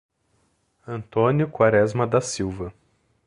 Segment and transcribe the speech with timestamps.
[0.87, 2.73] Antônio Quaresma da Silva